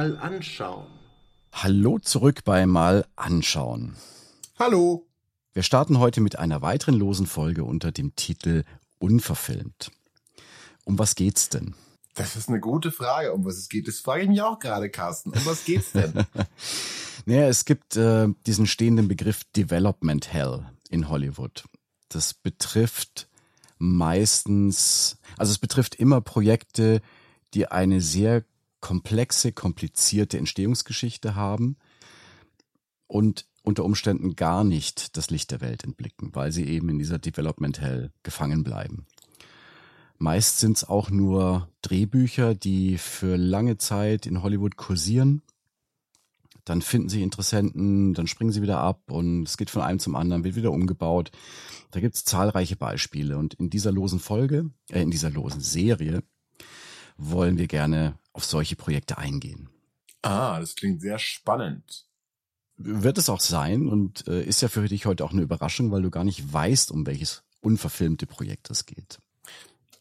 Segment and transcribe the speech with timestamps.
[0.00, 0.86] mal anschauen.
[1.52, 3.96] Hallo zurück bei Mal anschauen.
[4.58, 5.06] Hallo.
[5.52, 8.64] Wir starten heute mit einer weiteren losen Folge unter dem Titel
[8.98, 9.90] Unverfilmt.
[10.86, 11.74] Um was geht's denn?
[12.14, 13.88] Das ist eine gute Frage, um was es geht.
[13.88, 15.32] Das frage ich mich auch gerade, Carsten.
[15.32, 16.24] Um was geht's denn?
[17.26, 21.64] Naja, es gibt äh, diesen stehenden Begriff Development Hell in Hollywood.
[22.08, 23.28] Das betrifft
[23.76, 27.02] meistens, also es betrifft immer Projekte,
[27.52, 28.42] die eine sehr
[28.80, 31.76] komplexe, komplizierte Entstehungsgeschichte haben
[33.06, 37.18] und unter Umständen gar nicht das Licht der Welt entblicken, weil sie eben in dieser
[37.18, 39.06] Development Hell gefangen bleiben.
[40.18, 45.42] Meist sind es auch nur Drehbücher, die für lange Zeit in Hollywood kursieren.
[46.64, 50.14] Dann finden sie Interessenten, dann springen sie wieder ab und es geht von einem zum
[50.14, 51.30] anderen, wird wieder umgebaut.
[51.90, 56.22] Da gibt es zahlreiche Beispiele und in dieser losen Folge, äh, in dieser losen Serie
[57.16, 59.68] wollen wir gerne auf solche Projekte eingehen.
[60.22, 62.06] ah, das klingt sehr spannend.
[62.78, 66.00] Wird es auch sein und äh, ist ja für dich heute auch eine Überraschung, weil
[66.00, 69.18] du gar nicht weißt, um welches unverfilmte Projekt es geht.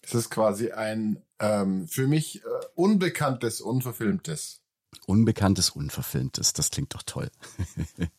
[0.02, 4.62] Es ist quasi ein ähm, für mich äh, unbekanntes, unverfilmtes.
[5.06, 7.30] Unbekanntes, Unverfilmtes, das klingt doch toll.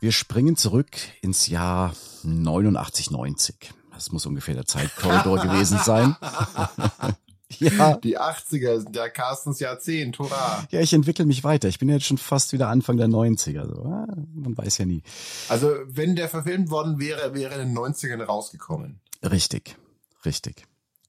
[0.00, 3.72] Wir springen zurück ins Jahr 89, 90.
[3.98, 6.14] Das muss ungefähr der Zeitkorridor gewesen sein.
[7.48, 7.96] ja.
[7.96, 10.64] Die 80er sind ja Carstens Jahrzehnt, hurra.
[10.70, 11.66] Ja, ich entwickle mich weiter.
[11.66, 13.66] Ich bin jetzt schon fast wieder Anfang der 90er.
[13.66, 13.82] So.
[13.82, 14.06] ah,
[14.36, 15.02] Man weiß ja nie.
[15.48, 19.00] Also, wenn der verfilmt worden wäre, wäre in den 90ern rausgekommen.
[19.24, 19.76] Richtig,
[20.24, 20.64] richtig.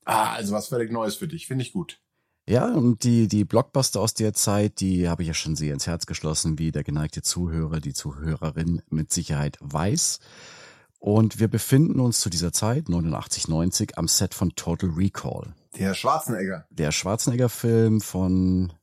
[0.05, 1.45] Ah, also was völlig Neues für dich.
[1.45, 1.99] Finde ich gut.
[2.47, 5.85] Ja, und die, die Blockbuster aus der Zeit, die habe ich ja schon sehr ins
[5.85, 10.19] Herz geschlossen, wie der geneigte Zuhörer, die Zuhörerin mit Sicherheit weiß.
[10.99, 15.53] Und wir befinden uns zu dieser Zeit, 89, 90, am Set von Total Recall.
[15.77, 16.67] Der Schwarzenegger.
[16.69, 18.73] Der Schwarzenegger-Film von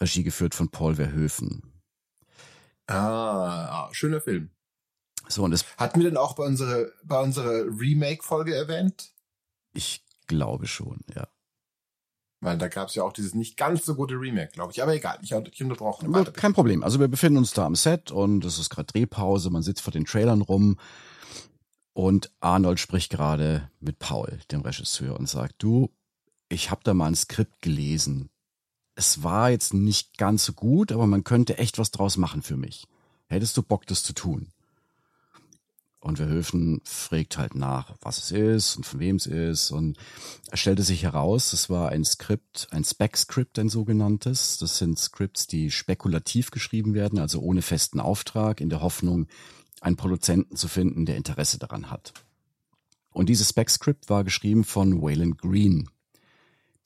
[0.00, 1.62] Regie geführt von Paul Verhoeven.
[2.88, 4.50] Ah, schöner Film.
[5.28, 9.12] So, und es, Hatten wir denn auch bei unserer, bei unserer Remake-Folge erwähnt?
[9.72, 11.28] ich glaube schon, ja.
[12.40, 14.82] Weil da gab es ja auch dieses nicht ganz so gute Remake, glaube ich.
[14.82, 16.12] Aber egal, ich habe dich unterbrochen.
[16.12, 16.82] Weiter, kein Problem.
[16.82, 19.92] Also wir befinden uns da am Set und es ist gerade Drehpause, man sitzt vor
[19.92, 20.78] den Trailern rum
[21.92, 25.90] und Arnold spricht gerade mit Paul, dem Regisseur, und sagt, du,
[26.48, 28.30] ich habe da mal ein Skript gelesen.
[28.94, 32.56] Es war jetzt nicht ganz so gut, aber man könnte echt was draus machen für
[32.56, 32.86] mich.
[33.28, 34.52] Hättest du Bock, das zu tun?
[36.00, 39.70] Und Verhoeven fragt halt nach, was es ist und von wem es ist.
[39.70, 39.98] Und
[40.50, 44.56] es stellte sich heraus, es war ein Skript, ein Spec-Skript, ein sogenanntes.
[44.56, 49.28] Das sind Scripts, die spekulativ geschrieben werden, also ohne festen Auftrag, in der Hoffnung,
[49.80, 52.12] einen Produzenten zu finden, der Interesse daran hat.
[53.12, 55.90] Und dieses Spec-Script war geschrieben von Waylon Green.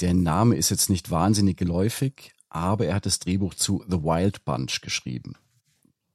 [0.00, 4.44] Der Name ist jetzt nicht wahnsinnig geläufig, aber er hat das Drehbuch zu The Wild
[4.44, 5.34] Bunch geschrieben.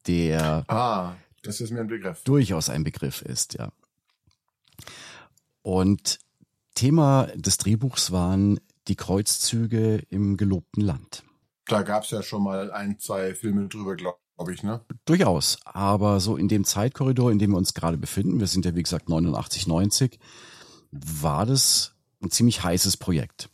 [0.08, 2.24] Der Ah, das ist mir ein Begriff.
[2.24, 3.72] durchaus ein Begriff ist, ja.
[5.62, 6.20] Und
[6.74, 11.24] Thema des Drehbuchs waren die Kreuzzüge im gelobten Land.
[11.66, 14.18] Da gab es ja schon mal ein, zwei Filme drüber, glaube
[14.48, 14.82] ich, ne?
[15.06, 18.76] Durchaus, aber so in dem Zeitkorridor, in dem wir uns gerade befinden, wir sind ja
[18.76, 20.18] wie gesagt 89, 90,
[20.92, 23.50] war das ein ziemlich heißes Projekt.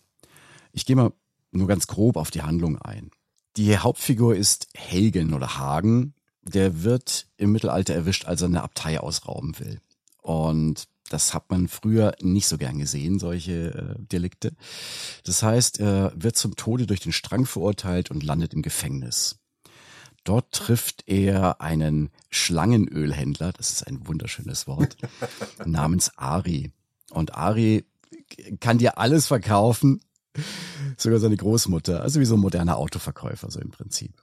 [0.72, 1.12] Ich gehe mal
[1.52, 3.12] nur ganz grob auf die Handlung ein.
[3.58, 6.14] Die Hauptfigur ist Hagen oder Hagen.
[6.44, 9.80] Der wird im Mittelalter erwischt, als er eine Abtei ausrauben will.
[10.22, 14.54] Und das hat man früher nicht so gern gesehen, solche äh, Delikte.
[15.24, 19.40] Das heißt, er wird zum Tode durch den Strang verurteilt und landet im Gefängnis.
[20.26, 24.98] Dort trifft er einen Schlangenölhändler, das ist ein wunderschönes Wort,
[25.66, 26.72] namens Ari.
[27.12, 27.86] Und Ari
[28.60, 30.02] kann dir alles verkaufen,
[30.98, 34.14] sogar seine Großmutter, also wie so ein moderner Autoverkäufer, so im Prinzip.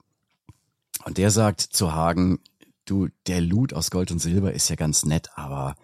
[1.04, 2.40] Und der sagt zu Hagen,
[2.84, 5.76] du, der Loot aus Gold und Silber ist ja ganz nett, aber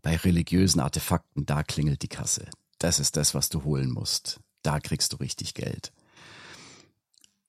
[0.00, 2.46] bei religiösen Artefakten, da klingelt die Kasse.
[2.78, 4.40] Das ist das, was du holen musst.
[4.62, 5.92] Da kriegst du richtig Geld.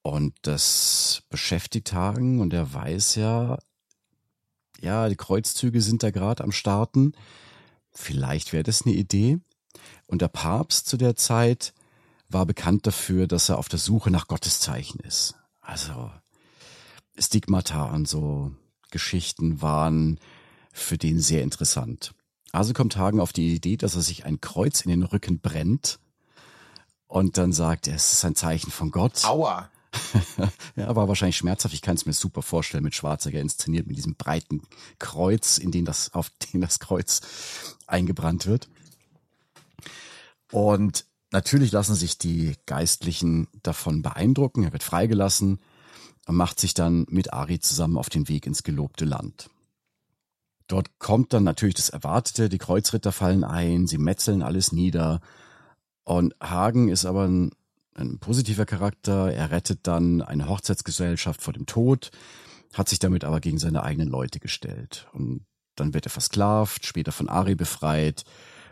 [0.02, 3.60] Und das beschäftigt Hagen und er weiß ja,
[4.80, 7.14] ja, die Kreuzzüge sind da gerade am Starten.
[7.92, 9.40] vielleicht wäre das eine Idee.
[10.08, 11.74] Und der Papst zu der Zeit
[12.30, 15.36] war bekannt dafür, dass er auf der Suche nach Gotteszeichen ist.
[15.62, 16.12] Also
[17.18, 18.52] Stigmata und so
[18.92, 20.20] Geschichten waren
[20.72, 22.14] für den sehr interessant.
[22.52, 26.00] Also kommt Hagen auf die Idee, dass er sich ein Kreuz in den Rücken brennt
[27.08, 29.26] und dann sagt er, es ist ein Zeichen von Gott.
[29.26, 29.70] Aua.
[30.76, 31.74] ja, war wahrscheinlich schmerzhaft.
[31.74, 34.62] Ich kann es mir super vorstellen mit Schwarzenegger inszeniert mit diesem breiten
[35.00, 37.22] Kreuz, in den das auf den das Kreuz
[37.88, 38.70] eingebrannt wird.
[40.52, 44.64] Und natürlich lassen sich die Geistlichen davon beeindrucken.
[44.64, 45.60] Er wird freigelassen
[46.28, 49.50] und macht sich dann mit Ari zusammen auf den Weg ins gelobte Land.
[50.68, 55.20] Dort kommt dann natürlich das Erwartete, die Kreuzritter fallen ein, sie metzeln alles nieder.
[56.04, 57.52] Und Hagen ist aber ein,
[58.00, 59.32] ein positiver Charakter.
[59.32, 62.12] Er rettet dann eine Hochzeitsgesellschaft vor dem Tod,
[62.74, 65.08] hat sich damit aber gegen seine eigenen Leute gestellt.
[65.14, 68.24] Und dann wird er versklavt, später von Ari befreit,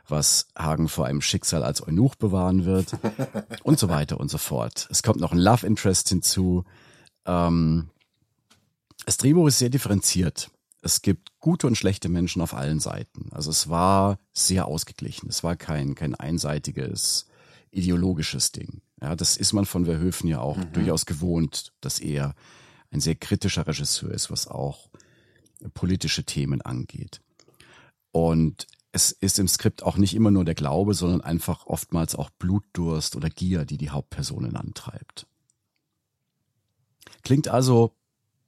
[0.07, 2.91] was Hagen vor einem Schicksal als Eunuch bewahren wird
[3.63, 4.87] und so weiter und so fort.
[4.89, 6.63] Es kommt noch ein Love Interest hinzu.
[7.25, 7.89] Ähm,
[9.05, 10.49] das Drehbuch ist sehr differenziert.
[10.81, 13.29] Es gibt gute und schlechte Menschen auf allen Seiten.
[13.31, 15.27] Also es war sehr ausgeglichen.
[15.29, 17.25] Es war kein, kein einseitiges
[17.71, 18.81] ideologisches Ding.
[19.01, 20.73] Ja, das ist man von Verhöfen ja auch mhm.
[20.73, 22.33] durchaus gewohnt, dass er
[22.91, 24.89] ein sehr kritischer Regisseur ist, was auch
[25.73, 27.21] politische Themen angeht.
[28.11, 32.29] Und es ist im Skript auch nicht immer nur der Glaube, sondern einfach oftmals auch
[32.31, 35.27] Blutdurst oder Gier, die die Hauptpersonen antreibt.
[37.23, 37.93] Klingt also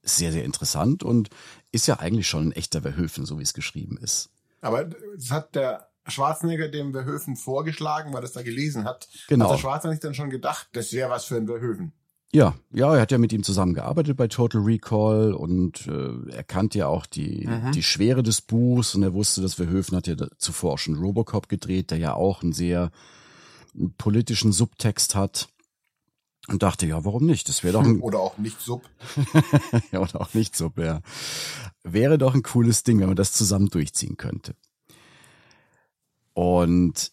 [0.01, 1.29] sehr, sehr interessant und
[1.71, 4.29] ist ja eigentlich schon ein echter Verhöfen, so wie es geschrieben ist.
[4.61, 9.07] Aber das hat der Schwarzenegger dem Verhöfen vorgeschlagen, weil er es da gelesen hat.
[9.27, 9.45] Genau.
[9.45, 11.93] Hat der Schwarzenegger dann schon gedacht, das wäre was für ein Verhöfen?
[12.31, 16.77] Ja, ja, er hat ja mit ihm zusammengearbeitet bei Total Recall und äh, er kannte
[16.77, 17.71] ja auch die, mhm.
[17.71, 21.49] die Schwere des Buchs und er wusste, dass Verhöfen hat ja zuvor auch schon Robocop
[21.49, 22.91] gedreht, der ja auch einen sehr
[23.97, 25.49] politischen Subtext hat.
[26.47, 27.47] Und dachte, ja, warum nicht?
[27.47, 28.81] Das wäre doch ein Oder auch nicht Sub.
[29.91, 31.01] ja, oder auch nicht Sub, ja.
[31.83, 34.55] Wäre doch ein cooles Ding, wenn man das zusammen durchziehen könnte.
[36.39, 37.11] Und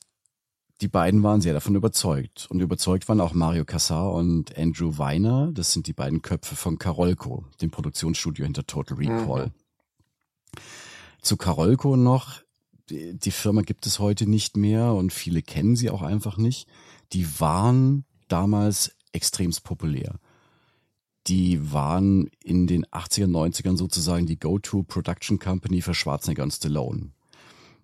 [0.81, 2.47] die beiden waren sehr davon überzeugt.
[2.49, 5.51] Und überzeugt waren auch Mario Cassar und Andrew Weiner.
[5.53, 9.47] Das sind die beiden Köpfe von Carolco, dem Produktionsstudio hinter Total Recall.
[9.47, 10.61] Mhm.
[11.23, 12.41] Zu Carolco noch,
[12.89, 16.69] die, die Firma gibt es heute nicht mehr und viele kennen sie auch einfach nicht.
[17.13, 20.21] Die waren damals extremst populär.
[21.27, 27.11] Die waren in den 80er, 90ern sozusagen die Go-To-Production Company für Schwarzenegger und Stallone.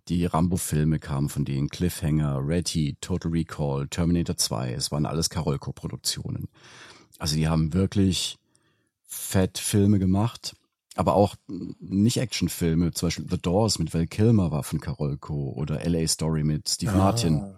[0.09, 5.31] Die Rambo-Filme kamen von denen, Cliffhanger, Red Heat, Total Recall, Terminator 2, es waren alles
[5.31, 6.49] Carolco-Produktionen.
[7.19, 8.39] Also die haben wirklich
[9.05, 10.57] fett Filme gemacht,
[10.97, 15.89] aber auch nicht Actionfilme, zum Beispiel The Doors mit Val Kilmer war von Carolco oder
[15.89, 16.97] LA Story mit Steve ah.
[16.97, 17.55] Martin.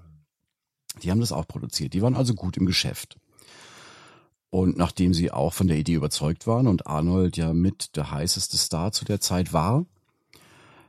[1.03, 1.95] Die haben das auch produziert.
[1.95, 3.17] Die waren also gut im Geschäft.
[4.51, 8.57] Und nachdem sie auch von der Idee überzeugt waren und Arnold ja mit der heißeste
[8.57, 9.87] Star zu der Zeit war,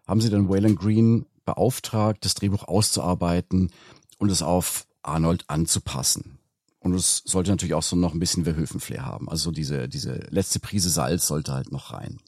[0.06, 3.71] haben sie dann Waylon Green beauftragt, das Drehbuch auszuarbeiten
[4.18, 6.39] und es auf Arnold anzupassen.
[6.80, 9.30] Und es sollte natürlich auch so noch ein bisschen Verhöfenflair haben.
[9.30, 12.19] Also diese, diese letzte Prise Salz sollte halt noch rein.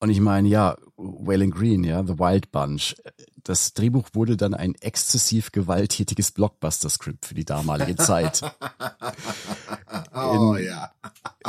[0.00, 2.94] Und ich meine, ja, Waylon Green, ja, The Wild Bunch.
[3.44, 8.40] Das Drehbuch wurde dann ein exzessiv gewalttätiges Blockbuster-Skript für die damalige Zeit.
[10.14, 10.90] oh in, ja.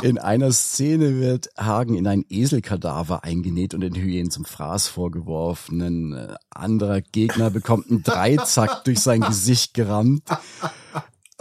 [0.02, 5.80] In einer Szene wird Hagen in ein Eselkadaver eingenäht und den Hyänen zum Fraß vorgeworfen.
[5.80, 10.24] Ein äh, anderer Gegner bekommt einen Dreizack durch sein Gesicht gerammt.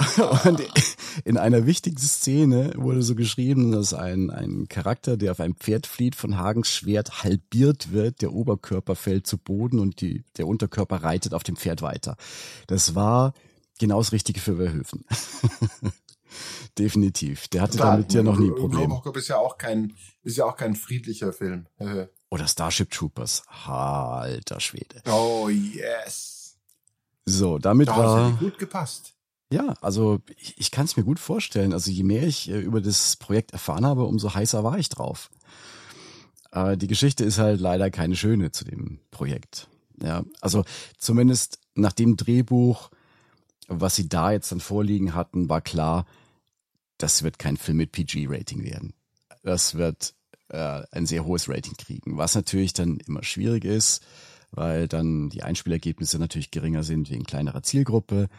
[0.46, 0.62] Und
[1.26, 5.88] in einer wichtigen Szene wurde so geschrieben, dass ein, ein Charakter, der auf einem Pferd
[5.88, 11.04] flieht, von Hagens Schwert halbiert wird, der Oberkörper fällt zu Boden und die, der Unterkörper
[11.04, 12.16] reitet auf dem Pferd weiter.
[12.68, 13.34] Das war
[13.80, 15.06] genau das Richtige für Verhöfen.
[16.78, 17.48] Definitiv.
[17.50, 18.92] Der hatte da, damit ja noch nie ein Problem.
[18.92, 19.94] Robocop ist ja auch kein,
[20.24, 21.68] ist ja auch kein friedlicher Film.
[22.30, 23.44] Oder Starship Troopers.
[23.66, 25.02] Alter Schwede.
[25.06, 26.58] Oh yes.
[27.26, 28.32] So, damit da war.
[28.34, 29.14] gut gepasst.
[29.52, 31.74] Ja, also ich, ich kann es mir gut vorstellen.
[31.74, 35.30] Also je mehr ich äh, über das Projekt erfahren habe, umso heißer war ich drauf.
[36.52, 39.68] Äh, die Geschichte ist halt leider keine schöne zu dem Projekt.
[40.02, 40.64] Ja, also
[40.98, 42.90] zumindest nach dem Drehbuch,
[43.68, 46.06] was sie da jetzt dann vorliegen hatten, war klar,
[46.98, 48.94] das wird kein Film mit PG-Rating werden.
[49.44, 50.14] Das wird
[50.50, 54.02] äh, ein sehr hohes Rating kriegen, was natürlich dann immer schwierig ist,
[54.52, 58.30] weil dann die Einspielergebnisse natürlich geringer sind wegen kleinerer Zielgruppe.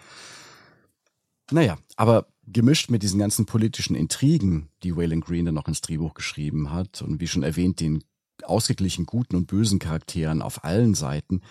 [1.52, 6.14] Naja, aber gemischt mit diesen ganzen politischen Intrigen, die Waylon Green dann noch ins Drehbuch
[6.14, 8.02] geschrieben hat und wie schon erwähnt, den
[8.42, 11.42] ausgeglichen guten und bösen Charakteren auf allen Seiten,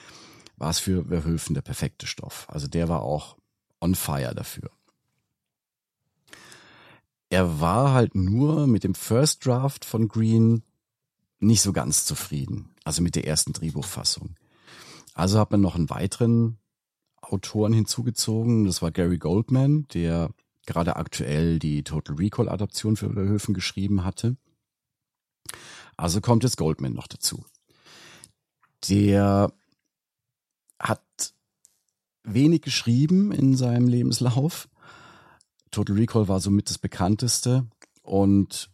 [0.58, 2.46] war es für Verhoeven der perfekte Stoff.
[2.50, 3.38] Also der war auch
[3.79, 4.70] on fire dafür.
[7.29, 10.63] Er war halt nur mit dem First Draft von Green
[11.39, 12.75] nicht so ganz zufrieden.
[12.84, 14.36] Also mit der ersten Drehbuchfassung.
[15.13, 16.58] Also hat man noch einen weiteren
[17.31, 18.65] Autoren hinzugezogen.
[18.65, 20.31] Das war Gary Goldman, der
[20.65, 24.38] gerade aktuell die Total Recall Adaption für Verhoeven geschrieben hatte.
[25.97, 27.45] Also kommt jetzt Goldman noch dazu.
[28.89, 29.51] Der
[30.79, 31.01] hat
[32.23, 34.69] wenig geschrieben in seinem Lebenslauf.
[35.71, 37.67] Total Recall war somit das bekannteste
[38.01, 38.69] und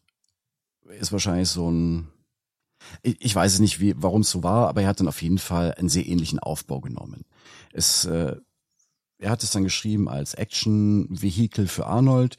[0.99, 2.07] ist wahrscheinlich so ein
[3.01, 5.73] ich weiß es nicht, warum es so war, aber er hat dann auf jeden Fall
[5.73, 7.25] einen sehr ähnlichen Aufbau genommen.
[7.73, 8.37] Es, äh,
[9.19, 12.37] er hat es dann geschrieben als Action-Vehikel für Arnold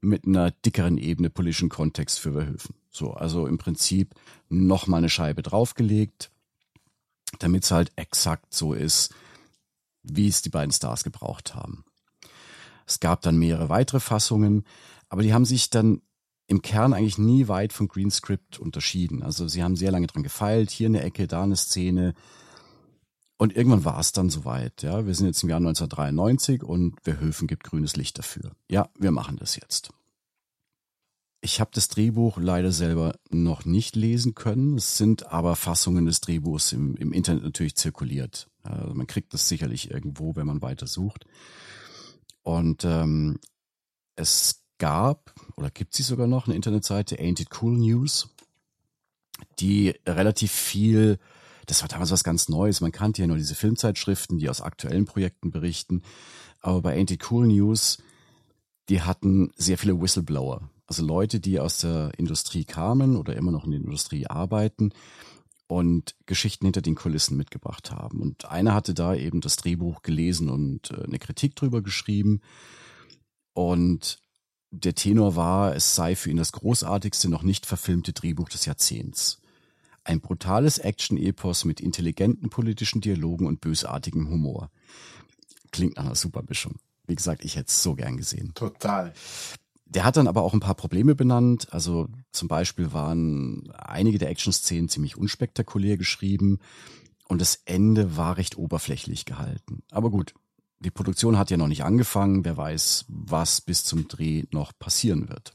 [0.00, 2.74] mit einer dickeren Ebene politischen Kontext für Verhoeven.
[2.90, 4.14] So, also im Prinzip
[4.48, 6.30] noch mal eine Scheibe draufgelegt,
[7.38, 9.14] damit es halt exakt so ist,
[10.02, 11.84] wie es die beiden Stars gebraucht haben.
[12.86, 14.64] Es gab dann mehrere weitere Fassungen,
[15.08, 16.02] aber die haben sich dann
[16.46, 19.22] im Kern eigentlich nie weit vom Green Script unterschieden.
[19.22, 22.14] Also sie haben sehr lange dran gefeilt, hier eine Ecke, da eine Szene.
[23.36, 24.82] Und irgendwann war es dann soweit.
[24.82, 28.52] Ja, wir sind jetzt im Jahr 1993 und Verhöfen gibt grünes Licht dafür.
[28.70, 29.90] Ja, wir machen das jetzt.
[31.40, 34.78] Ich habe das Drehbuch leider selber noch nicht lesen können.
[34.78, 38.48] Es sind aber Fassungen des Drehbuchs im, im Internet natürlich zirkuliert.
[38.62, 41.26] Also man kriegt das sicherlich irgendwo, wenn man weiter sucht.
[42.42, 43.38] Und ähm,
[44.16, 48.28] es gab oder gibt sie sogar noch eine Internetseite Ain't It Cool News,
[49.58, 51.18] die relativ viel,
[51.66, 52.80] das war damals was ganz Neues.
[52.80, 56.02] Man kannte ja nur diese Filmzeitschriften, die aus aktuellen Projekten berichten.
[56.60, 57.98] Aber bei Ain't It Cool News,
[58.88, 60.68] die hatten sehr viele Whistleblower.
[60.86, 64.92] Also Leute, die aus der Industrie kamen oder immer noch in der Industrie arbeiten
[65.66, 68.20] und Geschichten hinter den Kulissen mitgebracht haben.
[68.20, 72.42] Und einer hatte da eben das Drehbuch gelesen und äh, eine Kritik drüber geschrieben.
[73.54, 74.18] Und
[74.70, 79.40] der Tenor war, es sei für ihn das großartigste noch nicht verfilmte Drehbuch des Jahrzehnts.
[80.04, 84.70] Ein brutales Action-Epos mit intelligenten politischen Dialogen und bösartigem Humor.
[85.72, 86.76] Klingt nach einer super Mischung.
[87.06, 88.52] Wie gesagt, ich hätte es so gern gesehen.
[88.54, 89.12] Total.
[89.86, 91.72] Der hat dann aber auch ein paar Probleme benannt.
[91.72, 96.58] Also zum Beispiel waren einige der Action-Szenen ziemlich unspektakulär geschrieben
[97.28, 99.82] und das Ende war recht oberflächlich gehalten.
[99.90, 100.34] Aber gut,
[100.80, 102.44] die Produktion hat ja noch nicht angefangen.
[102.44, 105.54] Wer weiß, was bis zum Dreh noch passieren wird.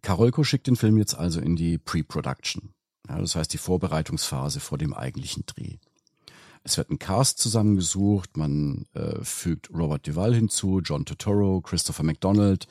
[0.00, 2.72] Karolko schickt den Film jetzt also in die Pre-Production.
[3.08, 5.76] Ja, das heißt die Vorbereitungsphase vor dem eigentlichen Dreh.
[6.64, 12.66] Es wird ein Cast zusammengesucht, man äh, fügt Robert Duvall hinzu, John Turturro, Christopher McDonald.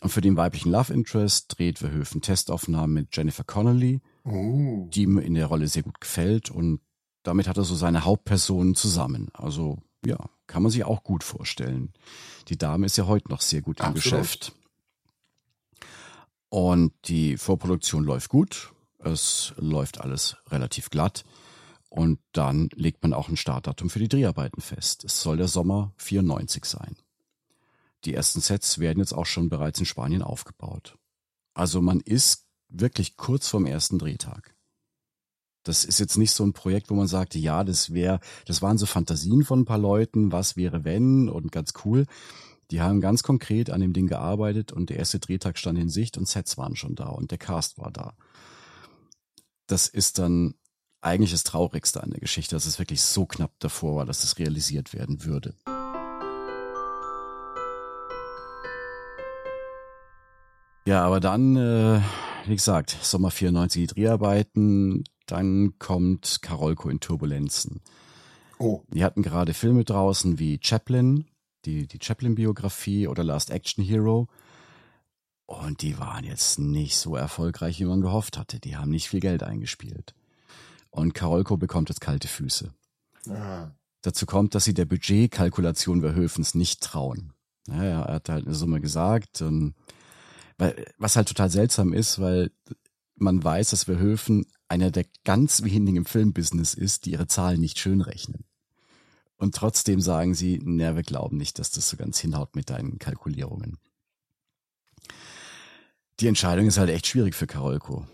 [0.00, 4.88] Und für den weiblichen Love Interest dreht Verhoeven Testaufnahmen mit Jennifer Connelly, Uh.
[4.90, 6.50] die ihm in der Rolle sehr gut gefällt.
[6.50, 6.80] Und
[7.22, 9.28] damit hat er so seine Hauptpersonen zusammen.
[9.34, 11.92] Also ja, kann man sich auch gut vorstellen.
[12.48, 14.02] Die Dame ist ja heute noch sehr gut im Absolut.
[14.02, 14.52] Geschäft.
[16.48, 18.72] Und die Vorproduktion läuft gut.
[19.04, 21.24] Es läuft alles relativ glatt.
[21.88, 25.04] Und dann legt man auch ein Startdatum für die Dreharbeiten fest.
[25.04, 26.96] Es soll der Sommer 94 sein.
[28.04, 30.98] Die ersten Sets werden jetzt auch schon bereits in Spanien aufgebaut.
[31.54, 34.54] Also man ist wirklich kurz vorm ersten Drehtag.
[35.62, 38.76] Das ist jetzt nicht so ein Projekt, wo man sagte, ja, das wäre, das waren
[38.76, 42.06] so Fantasien von ein paar Leuten, was wäre wenn und ganz cool.
[42.70, 46.18] Die haben ganz konkret an dem Ding gearbeitet und der erste Drehtag stand in Sicht
[46.18, 48.14] und Sets waren schon da und der Cast war da.
[49.66, 50.54] Das ist dann
[51.00, 54.38] eigentlich das Traurigste an der Geschichte, dass es wirklich so knapp davor war, dass das
[54.38, 55.54] realisiert werden würde.
[60.86, 62.00] Ja, aber dann, äh,
[62.46, 67.80] wie gesagt, Sommer 94 die Dreharbeiten, dann kommt Karolko in Turbulenzen.
[68.58, 68.82] Oh.
[68.88, 71.26] Die hatten gerade Filme draußen wie Chaplin,
[71.64, 74.28] die, die Chaplin-Biografie oder Last Action Hero.
[75.46, 78.60] Und die waren jetzt nicht so erfolgreich, wie man gehofft hatte.
[78.60, 80.14] Die haben nicht viel Geld eingespielt.
[80.90, 82.72] Und Karolko bekommt jetzt kalte Füße.
[83.28, 83.70] Ah.
[84.02, 87.32] Dazu kommt, dass sie der Budgetkalkulation Verhöfens nicht trauen.
[87.66, 89.42] Naja, er hat halt eine Summe gesagt.
[89.42, 89.74] Und
[90.56, 92.50] weil, was halt total seltsam ist, weil
[93.16, 97.78] man weiß, dass Verhöfen einer der ganz wenigen im Filmbusiness ist, die ihre Zahlen nicht
[97.78, 98.44] schön rechnen.
[99.36, 102.98] Und trotzdem sagen sie, na, wir glauben nicht, dass das so ganz hinhaut mit deinen
[102.98, 103.78] Kalkulierungen.
[106.20, 108.06] Die Entscheidung ist halt echt schwierig für Karolko,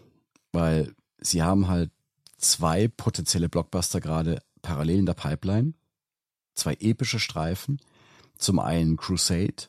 [0.53, 1.91] weil sie haben halt
[2.39, 5.75] zwei potenzielle Blockbuster gerade parallel in der Pipeline,
[6.55, 7.79] zwei epische Streifen,
[8.39, 9.69] zum einen Crusade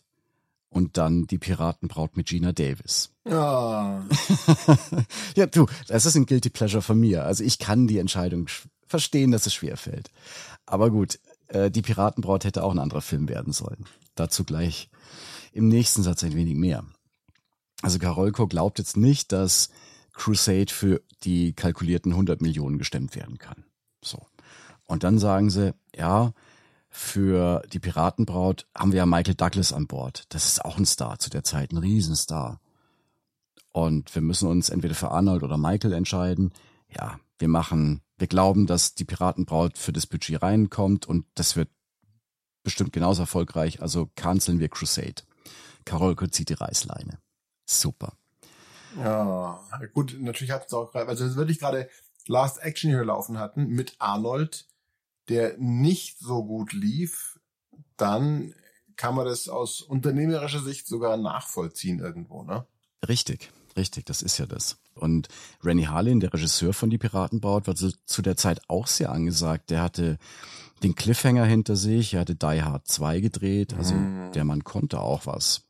[0.70, 3.12] und dann die Piratenbraut mit Gina Davis.
[3.28, 4.06] Ja.
[5.36, 7.26] ja, du, das ist ein Guilty Pleasure von mir.
[7.26, 10.10] Also ich kann die Entscheidung sch- verstehen, dass es schwer fällt.
[10.66, 13.86] Aber gut, äh, die Piratenbraut hätte auch ein anderer Film werden sollen.
[14.16, 14.90] Dazu gleich
[15.52, 16.86] im nächsten Satz ein wenig mehr.
[17.82, 19.70] Also Karolko glaubt jetzt nicht, dass
[20.14, 23.66] Crusade für die kalkulierten 100 Millionen gestemmt werden kann.
[24.04, 24.26] So.
[24.86, 26.34] Und dann sagen sie, ja,
[26.90, 30.26] für die Piratenbraut haben wir ja Michael Douglas an Bord.
[30.30, 32.60] Das ist auch ein Star zu der Zeit, ein Riesenstar.
[33.72, 36.52] Und wir müssen uns entweder für Arnold oder Michael entscheiden.
[36.90, 41.70] Ja, wir machen, wir glauben, dass die Piratenbraut für das Budget reinkommt und das wird
[42.64, 43.82] bestimmt genauso erfolgreich.
[43.82, 45.24] Also canceln wir Crusade.
[45.86, 47.18] Karolko zieht die Reißleine.
[47.80, 48.14] Super.
[48.98, 49.62] Ja,
[49.94, 51.90] gut, natürlich hat es auch gerade, also wirklich gerade
[52.28, 54.68] Last Action hier laufen hatten mit Arnold,
[55.30, 57.40] der nicht so gut lief,
[57.96, 58.54] dann
[58.98, 62.66] kann man das aus unternehmerischer Sicht sogar nachvollziehen irgendwo, ne?
[63.08, 64.78] Richtig, richtig, das ist ja das.
[64.94, 65.30] Und
[65.64, 69.70] Rennie Harlin, der Regisseur von Die Piratenbraut, war zu, zu der Zeit auch sehr angesagt.
[69.70, 70.18] Der hatte
[70.84, 74.32] den Cliffhanger hinter sich, er hatte Die Hard 2 gedreht, also Mhm.
[74.34, 75.64] der Mann konnte auch was.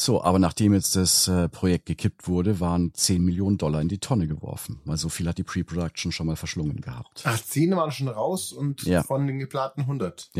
[0.00, 3.98] So, aber nachdem jetzt das äh, Projekt gekippt wurde, waren 10 Millionen Dollar in die
[3.98, 7.22] Tonne geworfen, weil so viel hat die Pre-Production schon mal verschlungen gehabt.
[7.24, 9.02] Ach, zehn waren schon raus und Ja.
[9.02, 10.30] von den geplanten 100.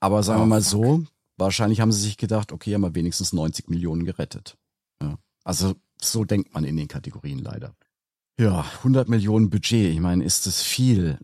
[0.00, 1.04] Aber sagen wir Oh, mal so,
[1.38, 4.58] wahrscheinlich haben sie sich gedacht, okay, haben wir wenigstens 90 Millionen gerettet.
[5.02, 5.18] Ja.
[5.44, 7.74] Also so denkt man in den Kategorien leider.
[8.38, 11.18] Ja, 100 Millionen Budget, ich meine, ist das viel?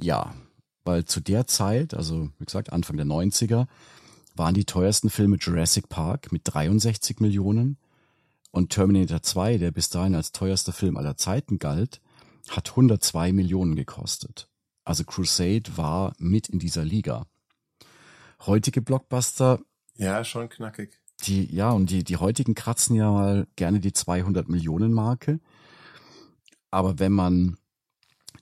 [0.00, 0.34] Ja,
[0.84, 3.66] weil zu der Zeit, also wie gesagt Anfang der 90er,
[4.34, 7.76] waren die teuersten Filme Jurassic Park mit 63 Millionen
[8.50, 12.00] und Terminator 2, der bis dahin als teuerster Film aller Zeiten galt,
[12.48, 14.48] hat 102 Millionen gekostet.
[14.84, 17.26] Also Crusade war mit in dieser Liga.
[18.46, 19.60] Heutige Blockbuster,
[19.96, 21.00] Ja, schon knackig.
[21.24, 25.38] die, ja, und die, die heutigen kratzen ja mal gerne die 200 Millionen Marke.
[26.70, 27.58] Aber wenn man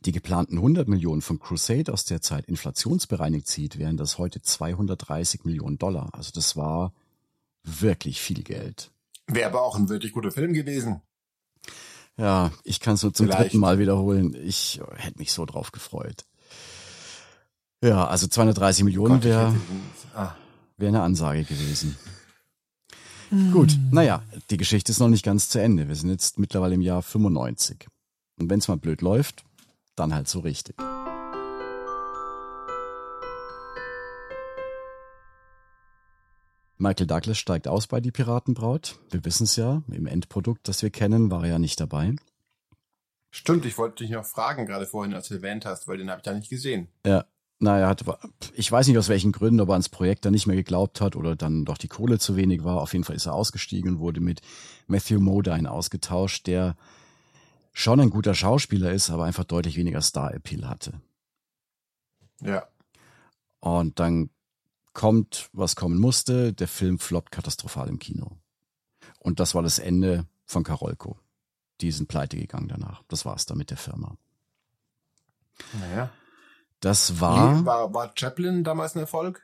[0.04, 5.44] die geplanten 100 Millionen von Crusade aus der Zeit inflationsbereinigt zieht, wären das heute 230
[5.44, 6.08] Millionen Dollar.
[6.12, 6.92] Also das war
[7.62, 8.90] wirklich viel Geld.
[9.26, 11.02] Wäre aber auch ein wirklich guter Film gewesen.
[12.16, 13.44] Ja, ich kann es nur zum Vielleicht.
[13.44, 14.34] dritten Mal wiederholen.
[14.42, 16.24] Ich hätte mich so drauf gefreut.
[17.82, 19.54] Ja, also 230 Millionen wäre
[20.14, 20.34] ah.
[20.76, 21.96] wäre eine Ansage gewesen.
[23.52, 25.86] Gut, naja, die Geschichte ist noch nicht ganz zu Ende.
[25.86, 27.86] Wir sind jetzt mittlerweile im Jahr 95.
[28.38, 29.44] Und wenn es mal blöd läuft,
[30.00, 30.76] dann halt so richtig.
[36.78, 38.98] Michael Douglas steigt aus bei Die Piratenbraut.
[39.10, 42.14] Wir wissen es ja, im Endprodukt, das wir kennen, war er ja nicht dabei.
[43.30, 46.20] Stimmt, ich wollte dich noch fragen, gerade vorhin, als du erwähnt hast, weil den habe
[46.20, 46.88] ich da nicht gesehen.
[47.06, 47.26] Ja,
[47.58, 48.02] na, er hat,
[48.54, 51.14] ich weiß nicht aus welchen Gründen, ob er ans Projekt dann nicht mehr geglaubt hat
[51.14, 52.80] oder dann doch die Kohle zu wenig war.
[52.80, 54.40] Auf jeden Fall ist er ausgestiegen und wurde mit
[54.86, 56.76] Matthew Modine ausgetauscht, der
[57.72, 61.00] schon ein guter Schauspieler ist, aber einfach deutlich weniger Star-Appeal hatte.
[62.40, 62.66] Ja.
[63.60, 64.30] Und dann
[64.92, 66.52] kommt, was kommen musste.
[66.52, 68.38] Der Film floppt katastrophal im Kino.
[69.18, 71.18] Und das war das Ende von Karolko.
[71.80, 73.02] Die sind pleite gegangen danach.
[73.08, 74.16] Das war's dann mit der Firma.
[75.78, 76.10] Naja.
[76.80, 79.42] Das war, war, war Chaplin damals ein Erfolg?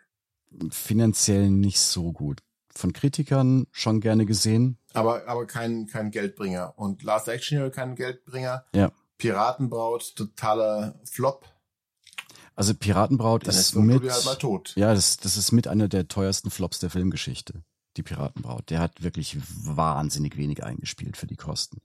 [0.70, 2.42] finanziell nicht so gut.
[2.74, 4.78] Von Kritikern schon gerne gesehen.
[4.96, 6.74] Aber, aber kein, kein Geldbringer.
[6.76, 8.64] Und Last Action Hero kein Geldbringer.
[8.74, 8.92] Ja.
[9.18, 11.46] Piratenbraut, totaler Flop.
[12.54, 14.72] Also Piratenbraut Dann ist ist mit, halt tot.
[14.76, 17.62] ja, das, das ist mit einer der teuersten Flops der Filmgeschichte.
[17.96, 18.70] Die Piratenbraut.
[18.70, 21.80] Der hat wirklich wahnsinnig wenig eingespielt für die Kosten.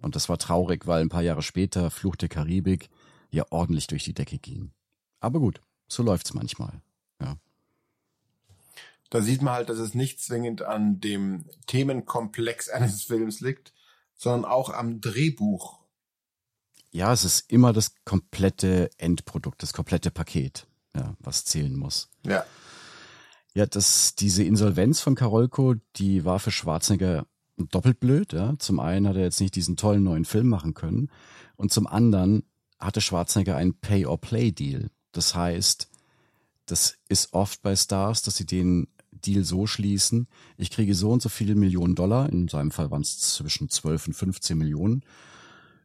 [0.00, 2.90] Und das war traurig, weil ein paar Jahre später Fluch der Karibik
[3.30, 4.72] ja ordentlich durch die Decke ging.
[5.20, 6.80] Aber gut, so läuft's manchmal.
[9.12, 13.74] Da sieht man halt, dass es nicht zwingend an dem Themenkomplex eines Films liegt,
[14.14, 15.80] sondern auch am Drehbuch.
[16.92, 22.08] Ja, es ist immer das komplette Endprodukt, das komplette Paket, ja, was zählen muss.
[22.24, 22.46] Ja.
[23.52, 27.26] Ja, das, diese Insolvenz von Karolko, die war für Schwarzenegger
[27.58, 28.32] doppelt blöd.
[28.32, 28.54] Ja.
[28.58, 31.10] Zum einen hat er jetzt nicht diesen tollen neuen Film machen können
[31.56, 32.44] und zum anderen
[32.78, 34.88] hatte Schwarzenegger einen Pay-or-Play-Deal.
[35.12, 35.90] Das heißt,
[36.64, 38.88] das ist oft bei Stars, dass sie den
[39.22, 43.02] Deal so schließen, ich kriege so und so viele Millionen Dollar, in seinem Fall waren
[43.02, 45.04] es zwischen 12 und 15 Millionen.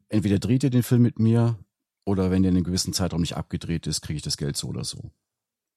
[0.09, 1.57] Entweder dreht ihr den Film mit mir
[2.05, 4.67] oder wenn der in einem gewissen Zeitraum nicht abgedreht ist, kriege ich das Geld so
[4.67, 5.11] oder so.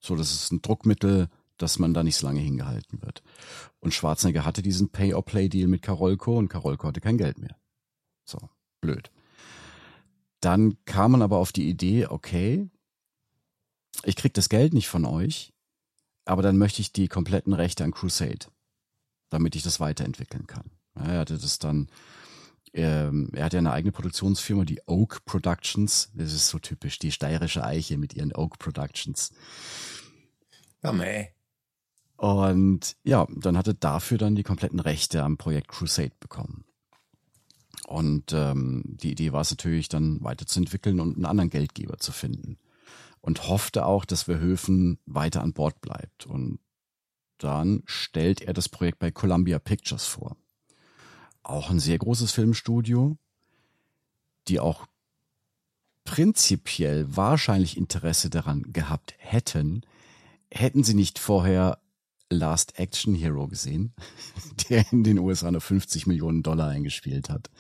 [0.01, 3.23] So, das ist ein Druckmittel, dass man da nicht so lange hingehalten wird.
[3.81, 7.57] Und Schwarzenegger hatte diesen Pay-or-Play-Deal mit Karolko und Karolko hatte kein Geld mehr.
[8.25, 8.38] So,
[8.81, 9.11] blöd.
[10.40, 12.70] Dann kam man aber auf die Idee, okay,
[14.05, 15.53] ich krieg das Geld nicht von euch,
[16.30, 18.46] aber dann möchte ich die kompletten Rechte an Crusade,
[19.28, 20.70] damit ich das weiterentwickeln kann.
[20.96, 21.88] Ja, er hatte das dann
[22.72, 26.10] Ähm, er hat ja eine eigene Produktionsfirma, die Oak Productions.
[26.14, 29.32] Das ist so typisch, die steirische Eiche mit ihren Oak Productions.
[30.82, 31.28] Ja, meh.
[32.16, 36.64] Und ja, dann hatte dafür dann die kompletten Rechte am Projekt Crusade bekommen.
[37.88, 42.56] Und ähm, die Idee war es natürlich dann weiterzuentwickeln und einen anderen Geldgeber zu finden.
[43.22, 46.26] Und hoffte auch, dass Verhoeven weiter an Bord bleibt.
[46.26, 46.59] Und
[47.38, 50.37] dann stellt er das Projekt bei Columbia Pictures vor.
[51.42, 53.16] Auch ein sehr großes Filmstudio,
[54.48, 54.87] die auch
[56.04, 59.83] prinzipiell wahrscheinlich Interesse daran gehabt hätten,
[60.50, 61.78] hätten sie nicht vorher
[62.30, 63.92] Last Action Hero gesehen,
[64.68, 67.50] der in den USA nur 50 Millionen Dollar eingespielt hat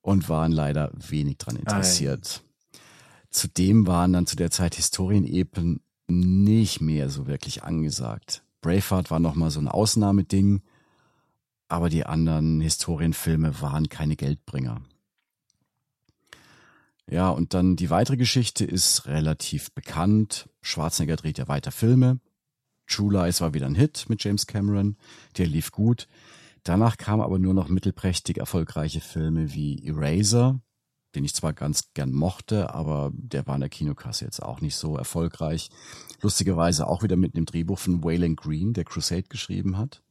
[0.00, 2.42] und waren leider wenig dran interessiert.
[3.36, 8.42] Zudem waren dann zu der Zeit Historienepen nicht mehr so wirklich angesagt.
[8.62, 10.62] Braveheart war nochmal so ein Ausnahmeding,
[11.68, 14.80] aber die anderen Historienfilme waren keine Geldbringer.
[17.10, 20.48] Ja, und dann die weitere Geschichte ist relativ bekannt.
[20.62, 22.20] Schwarzenegger dreht ja weiter Filme.
[22.86, 24.96] True Lies war wieder ein Hit mit James Cameron.
[25.36, 26.08] Der lief gut.
[26.62, 30.58] Danach kamen aber nur noch mittelprächtig erfolgreiche Filme wie Eraser,
[31.16, 34.76] den ich zwar ganz gern mochte, aber der war in der Kinokasse jetzt auch nicht
[34.76, 35.70] so erfolgreich.
[36.20, 40.02] Lustigerweise auch wieder mit einem Drehbuch von Waylon Green, der Crusade geschrieben hat.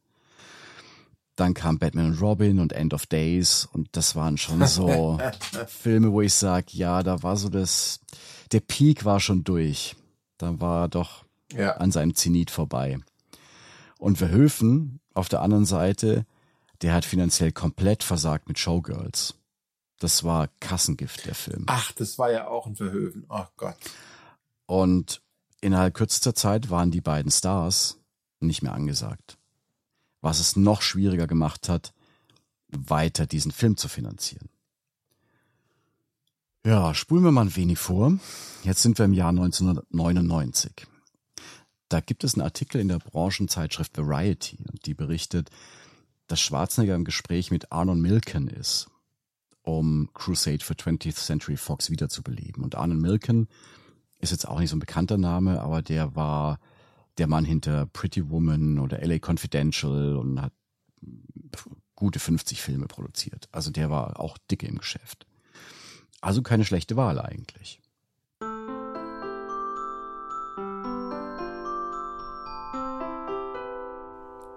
[1.36, 5.18] Dann kam Batman und Robin und End of Days und das waren schon so
[5.66, 8.00] Filme, wo ich sage, ja, da war so das,
[8.52, 9.96] der Peak war schon durch.
[10.38, 11.72] Da war doch Ja.
[11.76, 12.98] an seinem Zenit vorbei.
[13.98, 16.26] Und Verhoeven auf der anderen Seite,
[16.82, 19.34] der hat finanziell komplett versagt mit Showgirls.
[19.98, 21.64] Das war Kassengift, der Film.
[21.66, 23.24] Ach, das war ja auch ein Verhöven.
[23.28, 23.76] Oh Gott.
[24.66, 25.22] Und
[25.60, 27.98] innerhalb kürzester Zeit waren die beiden Stars
[28.40, 29.38] nicht mehr angesagt.
[30.20, 31.94] Was es noch schwieriger gemacht hat,
[32.68, 34.48] weiter diesen Film zu finanzieren.
[36.66, 38.18] Ja, spulen wir mal ein wenig vor.
[38.64, 40.86] Jetzt sind wir im Jahr 1999.
[41.88, 45.50] Da gibt es einen Artikel in der Branchenzeitschrift Variety und die berichtet,
[46.26, 48.88] dass Schwarzenegger im Gespräch mit Arnon Milken ist,
[49.66, 52.62] um Crusade für 20th Century Fox wiederzubeleben.
[52.62, 53.48] Und Arnon Milken
[54.20, 56.60] ist jetzt auch nicht so ein bekannter Name, aber der war
[57.18, 60.52] der Mann hinter Pretty Woman oder LA Confidential und hat
[61.96, 63.48] gute 50 Filme produziert.
[63.50, 65.26] Also der war auch dicke im Geschäft.
[66.20, 67.80] Also keine schlechte Wahl eigentlich.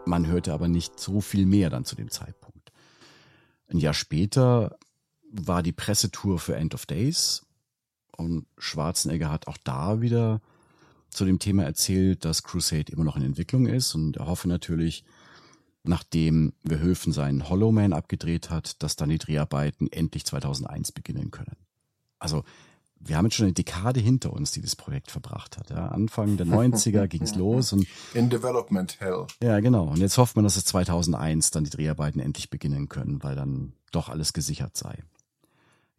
[0.05, 2.71] Man hörte aber nicht so viel mehr dann zu dem Zeitpunkt.
[3.67, 4.77] Ein Jahr später
[5.31, 7.45] war die Pressetour für End of Days
[8.17, 10.41] und Schwarzenegger hat auch da wieder
[11.09, 15.03] zu dem Thema erzählt, dass Crusade immer noch in Entwicklung ist und er hoffe natürlich,
[15.83, 21.55] nachdem Verhoeven seinen Hollow Man abgedreht hat, dass dann die Dreharbeiten endlich 2001 beginnen können.
[22.19, 22.43] Also
[22.99, 25.69] wir haben jetzt schon eine Dekade hinter uns, die das Projekt verbracht hat.
[25.69, 25.87] Ja.
[25.87, 29.25] Anfang der 90er ging's los und In Development Hell.
[29.41, 29.85] ja, genau.
[29.85, 33.73] Und jetzt hofft man, dass es 2001 dann die Dreharbeiten endlich beginnen können, weil dann
[33.91, 35.01] doch alles gesichert sei.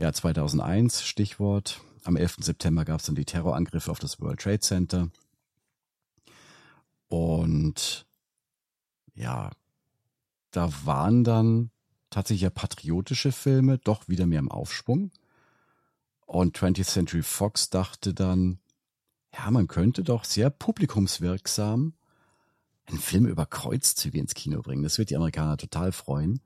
[0.01, 1.83] Ja, 2001, Stichwort.
[2.05, 2.39] Am 11.
[2.41, 5.11] September gab es dann die Terrorangriffe auf das World Trade Center.
[7.09, 8.07] Und
[9.15, 9.51] ja,
[10.53, 11.71] da waren dann
[12.09, 15.11] tatsächlich ja patriotische Filme doch wieder mehr im Aufschwung.
[16.25, 18.59] Und 20th Century Fox dachte dann,
[19.35, 21.93] ja, man könnte doch sehr publikumswirksam
[22.87, 24.83] einen Film über Kreuzzüge ins Kino bringen.
[24.83, 26.41] Das wird die Amerikaner total freuen.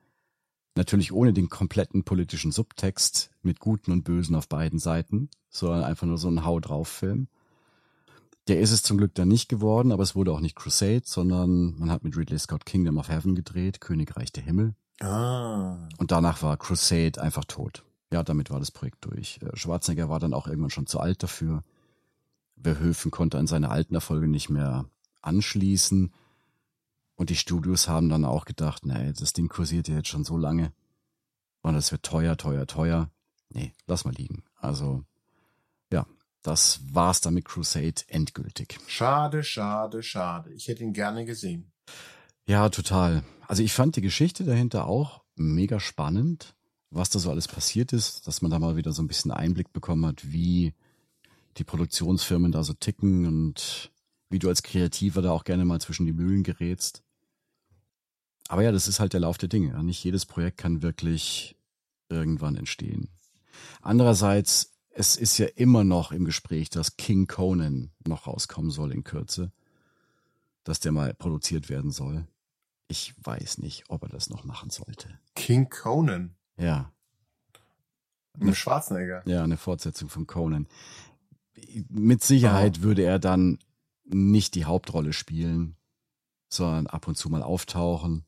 [0.76, 6.06] Natürlich ohne den kompletten politischen Subtext mit Guten und Bösen auf beiden Seiten, sondern einfach
[6.06, 7.28] nur so ein Hau drauf Film.
[8.48, 11.78] Der ist es zum Glück dann nicht geworden, aber es wurde auch nicht Crusade, sondern
[11.78, 14.74] man hat mit Ridley Scott Kingdom of Heaven gedreht, Königreich der Himmel.
[15.00, 15.76] Ah.
[15.96, 17.84] Und danach war Crusade einfach tot.
[18.12, 19.40] Ja, damit war das Projekt durch.
[19.42, 21.64] Äh, Schwarzenegger war dann auch irgendwann schon zu alt dafür.
[22.62, 24.86] Verhoeven konnte an seine alten Erfolge nicht mehr
[25.22, 26.12] anschließen.
[27.16, 30.36] Und die Studios haben dann auch gedacht, nee, das Ding kursiert ja jetzt schon so
[30.36, 30.72] lange.
[31.62, 33.10] Und das wird teuer, teuer, teuer.
[33.50, 34.44] Nee, lass mal liegen.
[34.56, 35.04] Also,
[35.92, 36.06] ja,
[36.42, 38.78] das war's dann mit Crusade endgültig.
[38.86, 40.52] Schade, schade, schade.
[40.52, 41.72] Ich hätte ihn gerne gesehen.
[42.46, 43.24] Ja, total.
[43.48, 46.54] Also ich fand die Geschichte dahinter auch mega spannend,
[46.90, 49.72] was da so alles passiert ist, dass man da mal wieder so ein bisschen Einblick
[49.72, 50.74] bekommen hat, wie
[51.56, 53.90] die Produktionsfirmen da so ticken und
[54.30, 57.02] wie du als Kreativer da auch gerne mal zwischen die Mühlen gerätst.
[58.48, 59.82] Aber ja, das ist halt der Lauf der Dinge.
[59.84, 61.56] Nicht jedes Projekt kann wirklich
[62.08, 63.08] irgendwann entstehen.
[63.80, 69.04] Andererseits, es ist ja immer noch im Gespräch, dass King Conan noch rauskommen soll in
[69.04, 69.52] Kürze,
[70.64, 72.26] dass der mal produziert werden soll.
[72.88, 75.08] Ich weiß nicht, ob er das noch machen sollte.
[75.34, 76.34] King Conan.
[76.58, 76.92] Ja,
[78.38, 79.22] Mit Schwarzenegger.
[79.26, 80.66] Ja, eine Fortsetzung von Conan.
[81.88, 83.58] Mit Sicherheit würde er dann
[84.04, 85.76] nicht die Hauptrolle spielen,
[86.48, 88.26] sondern ab und zu mal auftauchen.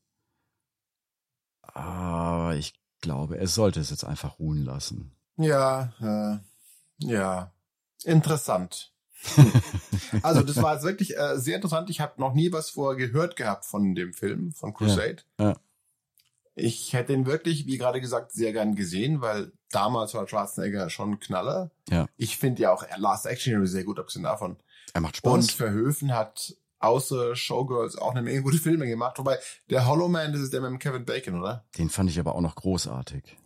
[1.61, 5.15] Aber ich glaube, er sollte es jetzt einfach ruhen lassen.
[5.37, 7.53] Ja, äh, ja.
[8.03, 8.93] Interessant.
[10.21, 11.89] also das war jetzt wirklich äh, sehr interessant.
[11.89, 15.23] Ich habe noch nie was vorher gehört gehabt von dem Film, von Crusade.
[15.39, 15.57] Ja, ja.
[16.59, 21.11] Ich hätte ihn wirklich, wie gerade gesagt, sehr gern gesehen, weil damals war Schwarzenegger schon
[21.11, 21.69] ein Knaller.
[21.87, 22.07] Ja.
[22.17, 24.57] Ich finde ja auch Last Action Hero sehr gut, abgesehen davon.
[24.93, 25.33] Er macht Spaß.
[25.33, 29.19] Und Verhöfen hat außer Showgirls auch eine Menge gute Filme gemacht.
[29.19, 29.37] Wobei
[29.69, 31.67] der Hollow Man, das ist der mit dem Kevin Bacon, oder?
[31.77, 33.37] Den fand ich aber auch noch großartig.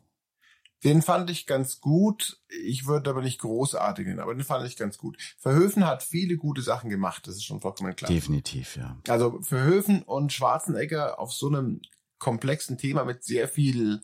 [0.86, 2.41] Den fand ich ganz gut.
[2.63, 5.17] Ich würde aber nicht großartig nennen, aber den fand ich ganz gut.
[5.38, 8.10] Verhöfen hat viele gute Sachen gemacht, das ist schon vollkommen klar.
[8.10, 8.97] Definitiv, ja.
[9.10, 11.82] Also Verhöfen und Schwarzenegger auf so einem
[12.22, 14.02] komplexen Thema mit sehr viel,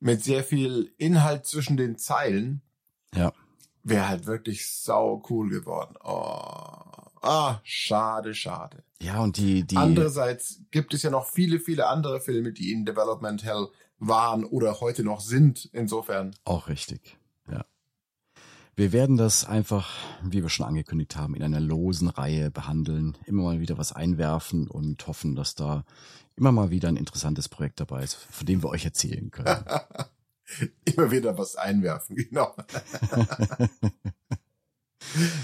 [0.00, 2.62] mit sehr viel Inhalt zwischen den Zeilen.
[3.14, 3.32] Ja.
[3.84, 5.94] Wäre halt wirklich sau cool geworden.
[6.02, 6.80] Oh.
[7.22, 8.82] Ah, schade, schade.
[9.02, 9.76] Ja, und die, die.
[9.76, 14.80] Andererseits gibt es ja noch viele, viele andere Filme, die in Development Hell waren oder
[14.80, 15.68] heute noch sind.
[15.74, 16.34] Insofern.
[16.44, 17.18] Auch richtig.
[18.80, 23.42] Wir werden das einfach, wie wir schon angekündigt haben, in einer losen Reihe behandeln, immer
[23.42, 25.84] mal wieder was einwerfen und hoffen, dass da
[26.34, 29.66] immer mal wieder ein interessantes Projekt dabei ist, von dem wir euch erzählen können.
[30.86, 32.54] immer wieder was einwerfen, genau.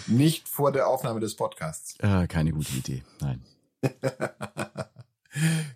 [0.06, 1.94] Nicht vor der Aufnahme des Podcasts.
[1.98, 3.44] Äh, keine gute Idee, nein.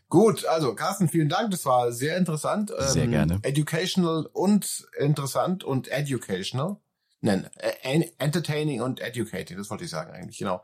[0.09, 1.51] Gut, also Carsten, vielen Dank.
[1.51, 2.73] Das war sehr interessant.
[2.79, 3.39] Sehr ähm, gerne.
[3.43, 6.79] Educational und interessant und educational.
[7.21, 10.63] Nein, äh, entertaining und educating, das wollte ich sagen eigentlich, genau.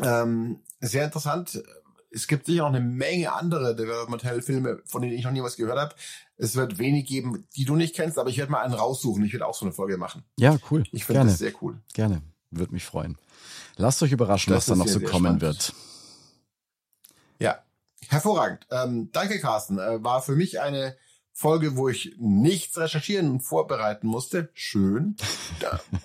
[0.00, 1.62] Ähm, sehr interessant.
[2.10, 5.42] Es gibt sicher noch eine Menge andere Development Hell Filme, von denen ich noch nie
[5.42, 5.94] was gehört habe.
[6.38, 9.24] Es wird wenig geben, die du nicht kennst, aber ich werde mal einen raussuchen.
[9.24, 10.24] Ich werde auch so eine Folge machen.
[10.38, 10.84] Ja, cool.
[10.92, 11.80] Ich finde das sehr cool.
[11.92, 12.22] Gerne.
[12.50, 13.18] Würde mich freuen.
[13.76, 15.42] Lasst euch überraschen, Das was da noch so kommen spannend.
[15.42, 15.74] wird.
[17.38, 17.58] Ja,
[18.08, 18.66] hervorragend.
[18.70, 19.78] Ähm, danke, Carsten.
[19.78, 20.96] Äh, war für mich eine
[21.38, 24.48] Folge, wo ich nichts recherchieren und vorbereiten musste.
[24.54, 25.16] Schön.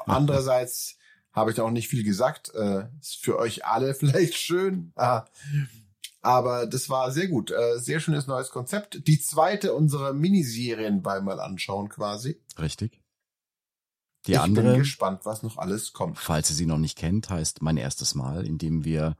[0.05, 0.97] Andererseits
[1.31, 2.53] habe ich da auch nicht viel gesagt.
[2.53, 4.91] Äh, ist für euch alle vielleicht schön.
[4.97, 5.23] Ah.
[6.21, 7.49] Aber das war sehr gut.
[7.49, 9.07] Äh, sehr schönes neues Konzept.
[9.07, 12.37] Die zweite unserer Miniserien bei mal anschauen quasi.
[12.59, 13.01] Richtig.
[14.27, 16.19] Die ich andere, bin gespannt, was noch alles kommt.
[16.19, 19.15] falls ihr sie noch nicht kennt, heißt mein erstes Mal, in dem wir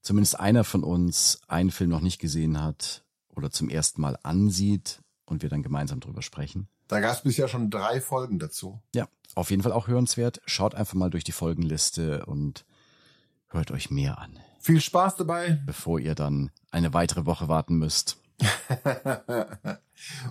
[0.00, 5.01] zumindest einer von uns einen Film noch nicht gesehen hat oder zum ersten Mal ansieht
[5.26, 6.68] und wir dann gemeinsam drüber sprechen.
[6.88, 8.82] Da gab es bisher schon drei Folgen dazu.
[8.94, 10.40] Ja, auf jeden Fall auch hörenswert.
[10.46, 12.64] Schaut einfach mal durch die Folgenliste und
[13.48, 15.60] hört euch mehr an, Viel Spaß dabei.
[15.66, 18.18] bevor ihr dann eine weitere Woche warten müsst.